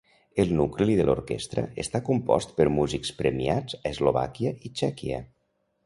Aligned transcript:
El 0.43 0.53
nucli 0.59 0.95
de 0.99 1.05
l'orquestra 1.09 1.65
està 1.85 2.01
compost 2.09 2.57
per 2.61 2.67
músics 2.79 3.15
premiats 3.21 3.79
a 3.81 3.85
Eslovàquia 3.95 4.59
i 4.71 4.77
Txèquia. 4.81 5.27